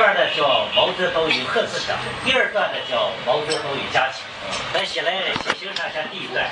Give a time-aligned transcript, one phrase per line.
[0.00, 1.94] 段呢叫毛泽东与贺思想，
[2.24, 4.24] 第二段呢叫毛泽东与家庭。
[4.72, 5.12] 咱先来
[5.44, 6.48] 先欣赏一下第一段。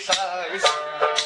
[0.00, 1.19] 咱俩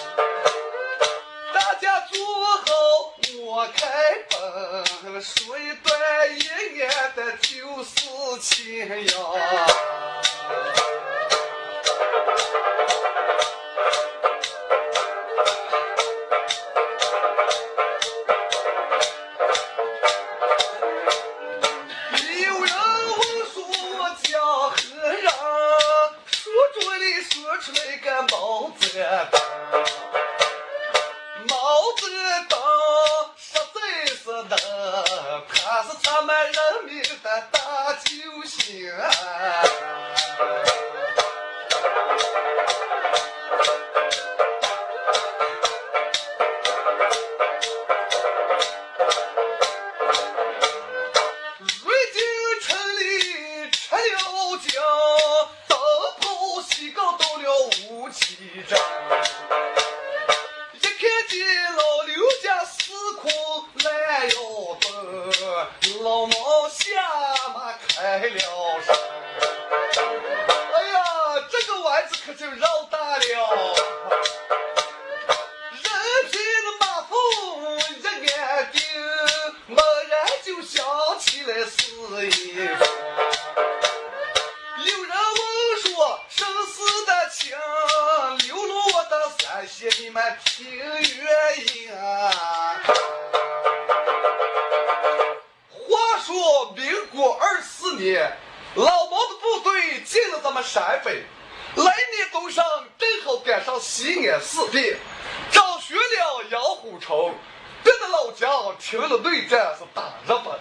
[107.82, 108.48] 别的老家
[108.78, 110.58] 停了内战，是打日本。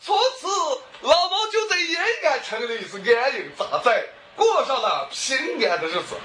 [0.00, 0.46] 从此，
[1.02, 4.04] 老毛就在延安城里是安营扎寨，
[4.36, 5.36] 过上了平
[5.68, 6.16] 安的日子。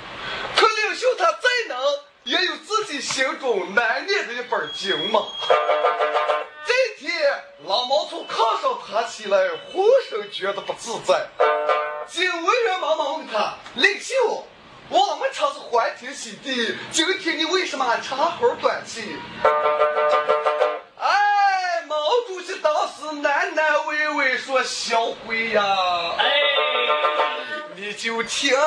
[0.56, 1.84] 可领袖他再能，
[2.24, 5.26] 也有自己心中难念的一本经嘛。
[6.66, 11.28] 这天，老毛从炕上爬起来，浑身觉得不自在。
[12.08, 14.46] 警卫员忙忙问他：“领袖。”
[14.90, 19.18] 我们唱是欢天喜地，今天你为什么还长喉短气？
[21.00, 21.96] 哎，毛
[22.28, 25.64] 主席当时喃喃微微说：“小鬼呀，
[26.18, 26.26] 哎，
[27.76, 28.58] 你就听着。”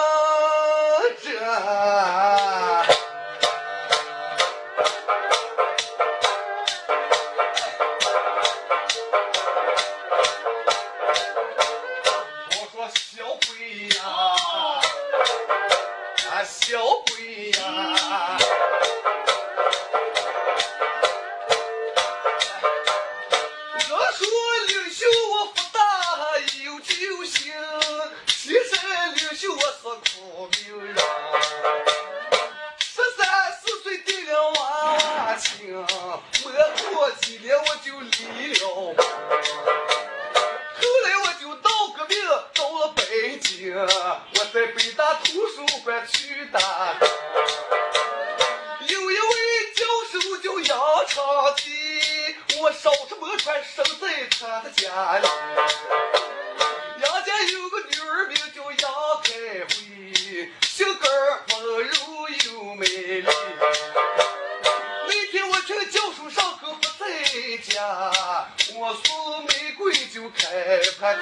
[68.80, 71.12] 我送玫瑰就开花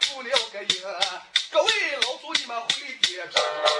[0.00, 0.80] 住了个夜，
[1.50, 1.70] 各位
[2.02, 2.68] 老祖，你们回
[3.00, 3.73] 别点。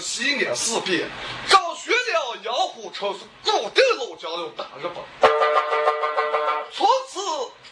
[0.00, 1.08] 西安事变，
[1.48, 3.20] 张学良杨虎城是
[3.50, 4.94] 固定老将要打日本。
[6.72, 7.20] 从此，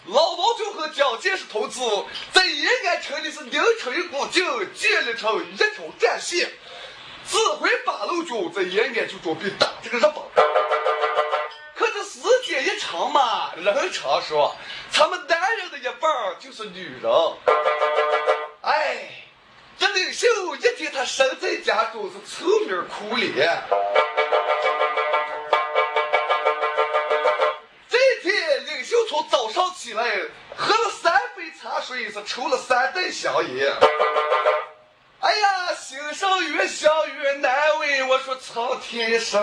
[0.07, 1.81] 老毛就和蒋介石同志
[2.33, 6.51] 在延安城里是凌晨一股劲，建立成一条战线，
[7.29, 9.72] 指挥八路军在延安就准备打
[29.31, 30.05] 早上起来
[30.57, 33.73] 喝了三杯茶水，是抽了三袋香烟。
[35.21, 39.41] 哎呀，心上越想越难为，我说苍天生。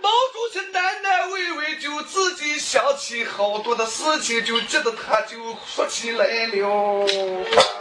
[0.00, 5.36] 毛主席难难为为，就自己想起好多的事情，就记得他就
[5.66, 7.77] 说起来了。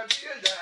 [0.00, 0.59] I feel that.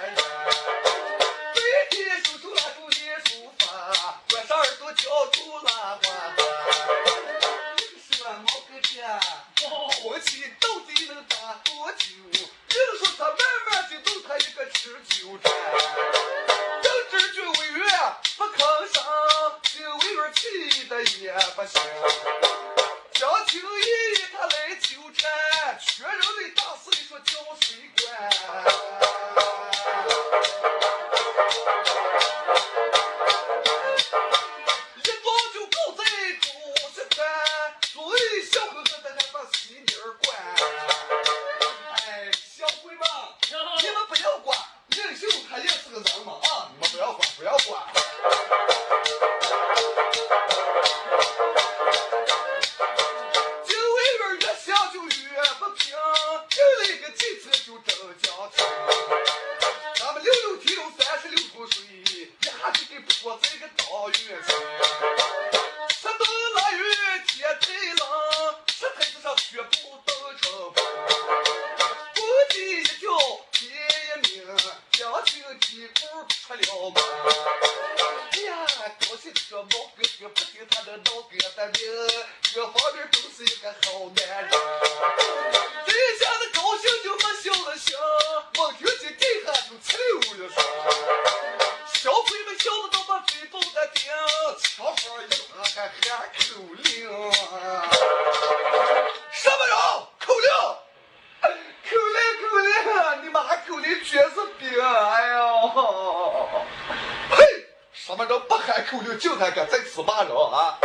[108.18, 110.76] 什么人不喊口令就还敢在此骂人啊？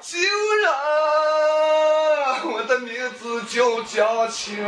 [0.00, 0.16] 救
[0.62, 0.70] 人！
[2.52, 4.64] 我的名字叫江青。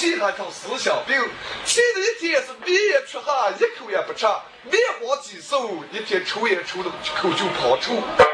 [0.00, 1.14] 气还成思想病，
[1.66, 4.24] 气得一天是面也出汗，一口也不吃，
[4.64, 8.29] 面黄肌瘦，一天抽烟抽的口就滂臭。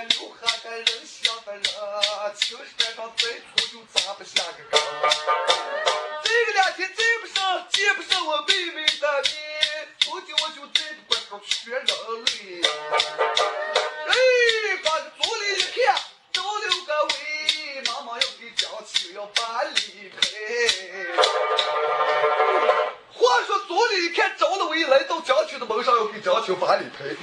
[0.00, 1.62] 什么人呀，留下个人想的人，
[2.34, 4.80] 青山上再粗就砸不下个根。
[6.24, 12.62] 这个两天再不上，见不上我妹妹的面，从今我就再不管他全人类。
[14.06, 14.14] 哎，
[14.84, 15.94] 把个左里一看，
[16.32, 16.48] 找了
[16.86, 20.18] 个位，妈妈要给江青要办理赔。
[23.12, 27.14] 话说左里一看找了位，来到江青的门上要给江青办理赔，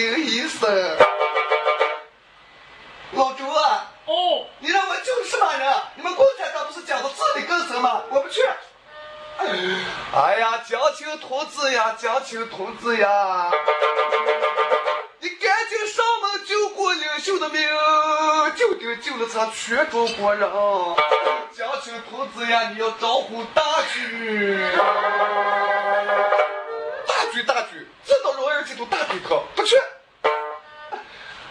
[0.00, 0.96] 林医生。
[3.12, 5.74] 老朱啊，哦，你让我救什么人？
[5.96, 8.02] 你们共产党不是讲的自力更生吗？
[8.10, 8.40] 我不去。
[10.12, 13.50] 哎呀，江青同志呀，江青同志呀，
[15.20, 17.62] 你赶紧上门救过领袖的命，
[18.56, 20.50] 救定救了咱全中国人。
[21.56, 24.84] 江青同志呀，你要招呼大举，大
[27.32, 29.76] 举大举，这到荣儿这都大举可不去。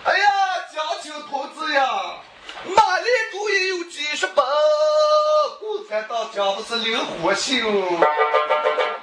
[0.04, 0.26] 哎呀，
[0.74, 2.18] 江青同志呀，
[2.66, 4.46] 马列主义有几十本，
[5.60, 7.66] 共产党讲的是灵活性。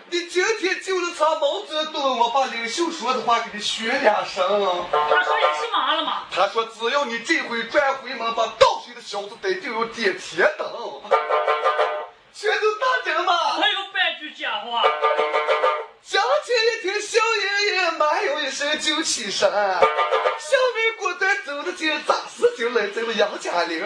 [0.09, 4.47] 你今天救了咱毛泽东，我把领袖说的话给你学两声。
[4.93, 6.25] 他说你吃麻了吗？
[6.31, 10.67] 他说：“只要你这回转回门，把倒水的小子逮，就有点铁灯。”
[12.33, 13.33] 全都当真吗？
[13.55, 14.83] 还有半句假话。
[16.09, 22.87] 江青一听，笑盈盈，妈哟一声就起身，小妹果断走得进，咋事就来？
[22.87, 23.81] 进了杨家岭。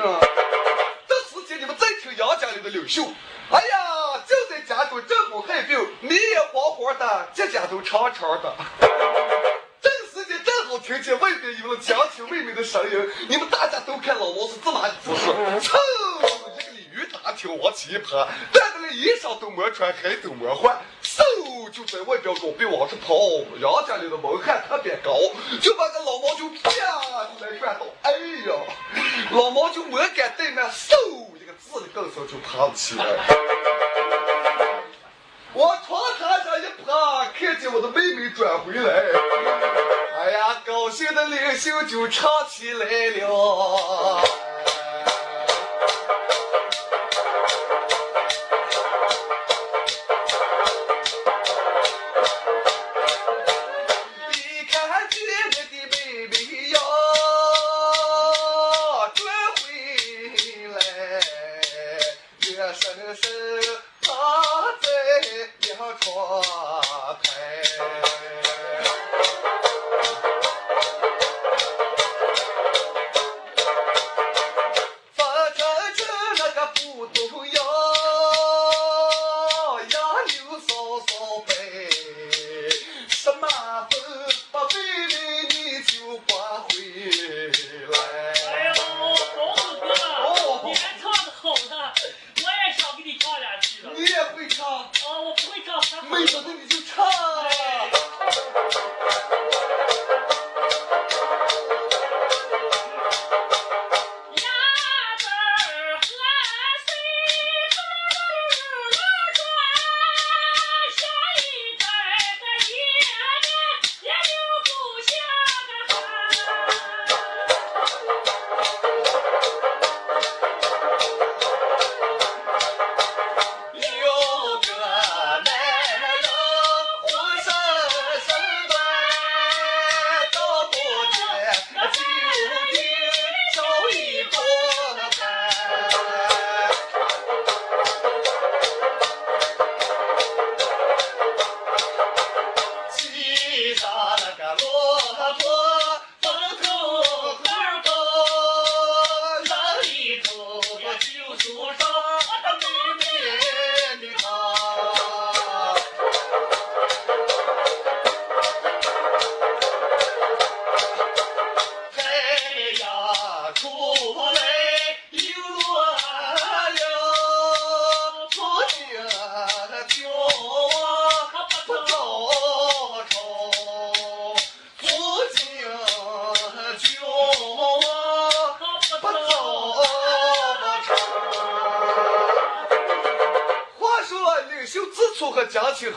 [1.09, 3.05] 这时间你们再听杨家岭的领袖，
[3.51, 8.55] 哎呀，就在家中正好害病，你也黄黄的，指甲都长长的。
[9.81, 15.25] 这个时间正好听见外边有了江清妹妹的声音，你们大家都看老王是这么的姿势，
[15.67, 15.79] 噌，
[16.59, 20.81] 一个鲤鱼打挺往起一爬，带的连衣裳都没穿，还都没换，嗖
[21.73, 23.15] 就在外边准备往上跑。
[23.61, 25.13] 杨家里的门槛特别高，
[25.61, 28.55] 就把个老毛就啪就来转倒，哎呀，
[29.33, 30.95] 老毛就没敢怠慢，嗖
[31.41, 33.05] 一个字的跟上就爬了起来。
[35.55, 39.05] 往窗台上一趴，看见我的妹妹转回来，
[40.19, 44.23] 哎呀，高兴的领袖就唱起来了。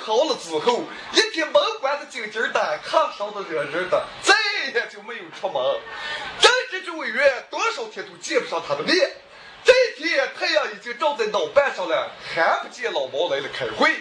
[0.05, 4.35] 好了之后，一天门关的紧紧的，炕烧的热热的，再
[4.73, 5.63] 也就没有出门。
[6.41, 8.93] 政治局委员多少天都见不上他的面。
[9.63, 13.95] 这天太阳已经照在脑瓣上了，还不见老毛来了开会。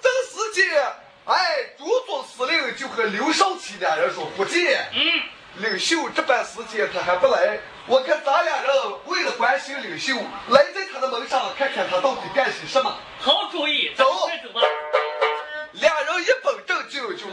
[0.00, 0.82] 这个时间，
[1.26, 4.88] 哎，朱总司令就和刘少奇两人说不见。
[4.94, 5.22] 嗯，
[5.56, 8.70] 领袖这般时间他还不来，我看咱俩人
[9.04, 10.14] 为了关心领袖，
[10.48, 12.96] 来在他的门上看看他到底干些什么。
[13.20, 13.73] 好主意，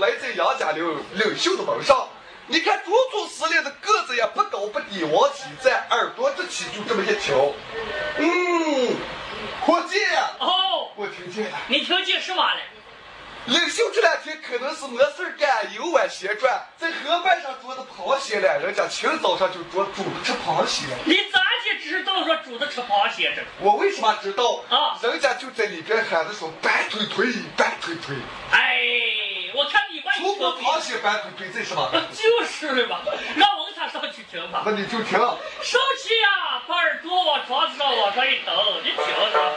[0.02, 0.84] 来在杨家岭
[1.14, 2.10] 领袖的门上。
[2.48, 7.54] 你看朱总司令的个子也不高不低，往起站，耳朵这起就这么一条。
[8.18, 8.96] 嗯，
[9.62, 10.04] 伙计，
[10.40, 11.58] 哦，我听见了。
[11.68, 12.60] 你听见什么了？
[13.46, 18.60] 领袖这两天可能是没事儿干，游玩闲转，在河畔上捉的螃蟹了。
[18.60, 20.86] 人家清早上就捉煮吃螃蟹。
[21.06, 23.48] 你咋就知道说煮的吃螃蟹这个？
[23.60, 24.64] 我为什么知道？
[24.70, 28.16] 啊人家就在里边喊着说半腿腿，半腿腿，
[28.52, 28.82] 哎，
[29.56, 31.90] 我看除过听螃蟹半推推，这什么？
[32.14, 33.00] 就是了嘛，
[33.36, 34.64] 让文他上去停吧。
[34.66, 35.18] 那你就停。
[35.20, 39.54] 上去呀，把耳朵往床子上往上一蹬，你听着。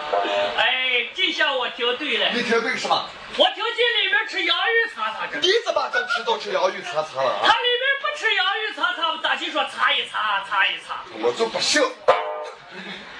[0.57, 3.05] 哎，这下我听对了，你听对什么？
[3.37, 5.39] 我听见里面吃洋芋擦擦着。
[5.41, 7.41] 你怎么就知道吃洋芋擦擦了啊？
[7.45, 11.03] 它里面不吃洋芋擦擦，咋就说擦一擦，擦一擦？
[11.21, 11.83] 我就不信。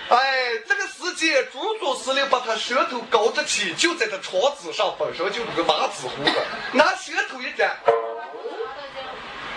[0.09, 6.33] 哎，这个时间，朱总司令把他舌头高着起，就在他床子上，本身就是个麻子糊的，
[6.73, 7.77] 拿舌头一沾，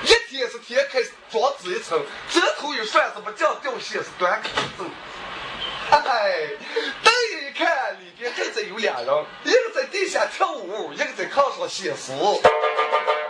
[0.04, 1.00] 一天是天开
[1.32, 4.86] 装子一层，舌头一涮，怎么酱掉线是端开走。
[5.89, 6.50] 哎，
[7.04, 12.12] 瞪眼一看，里边正在有俩人，一个在地下跳舞，一个在炕上写诗。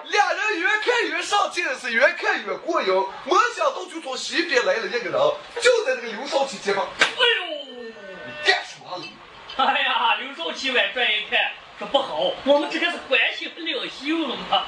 [0.06, 2.88] 俩人越看越上劲，是越看越过瘾。
[3.26, 5.14] 没想到就从西边来了一个人，
[5.62, 6.88] 就在那个刘少奇前方。
[7.00, 7.12] 哎呦！
[7.18, 7.37] 干什么了？
[9.66, 11.40] 哎呀，刘少奇外转一看，
[11.80, 14.64] 说不好，我们这个是关系不领袖了嘛。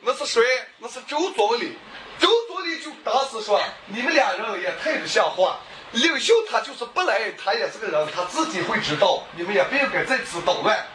[0.00, 0.40] 那是谁？
[0.78, 1.76] 那是周总理。
[2.18, 5.58] 周总理就当时说：“你们俩人也太不像话。
[5.92, 9.22] 领袖他就是不来，他也是个人，他自己会知道。
[9.36, 10.86] 你们也不应该再次捣乱。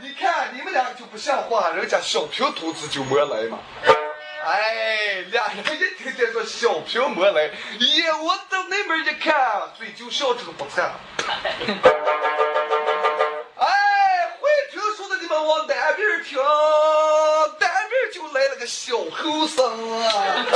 [0.00, 3.58] 你看你们俩就不像话，人家小平同志就没来嘛。
[4.46, 7.42] 哎，俩人一天天说小屏幕来，
[7.80, 9.34] 耶，我到那边一看，
[9.76, 10.92] 嘴就笑成个不惨。
[13.58, 13.66] 哎，
[14.38, 16.38] 会听说的你们往南边听，
[17.58, 20.46] 南边就来了个小后生啊。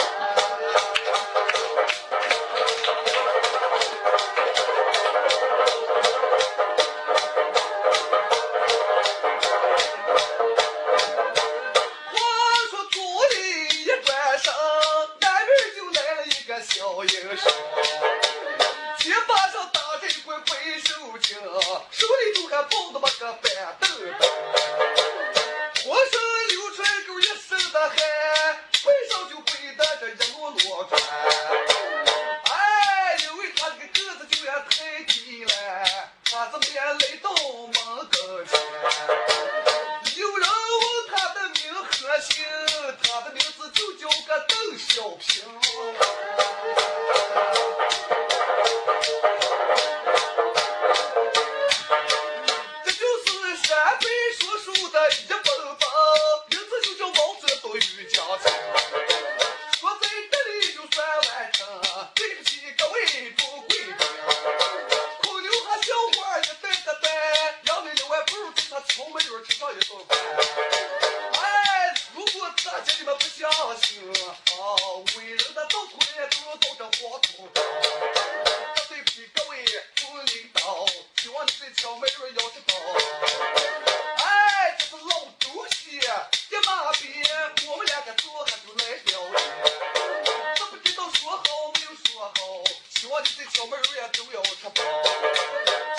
[93.01, 94.85] 希望你对敲门儿也都要吃饱。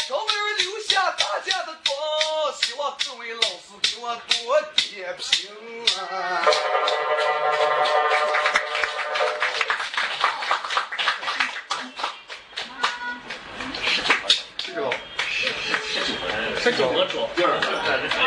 [0.08, 1.98] 敲门儿留下大家的妆，
[2.62, 5.50] 希望各位老师给我多点评
[5.98, 6.46] 啊。
[14.60, 14.92] 这个
[16.62, 17.74] 十九个钟，第二段，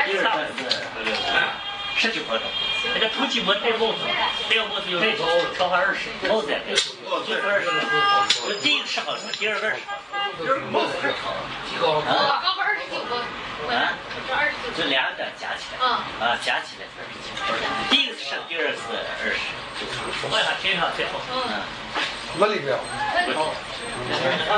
[0.05, 2.51] 第二段是十九分钟，
[2.93, 3.99] 那个土鸡没戴帽子，
[4.51, 6.09] 戴个帽子有戴头调二十。
[6.29, 6.75] 帽子也对，
[7.23, 7.69] 最分是
[8.47, 9.77] 我第一个十号车，第二个是
[11.83, 12.03] 我
[12.43, 13.15] 刚二十九个，
[13.67, 13.95] 我啊，
[14.27, 17.49] 这二十九这两段加起来，啊，加起来二十九分？
[17.91, 18.81] 第一个是十，第二个是
[19.23, 19.37] 二十，
[20.31, 21.37] 我想听上最好，嗯，
[22.39, 22.77] 那里面。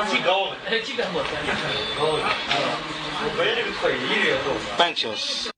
[0.07, 0.49] 几高？
[0.65, 1.29] 哎，这个没错。
[4.77, 5.51] 半个小时。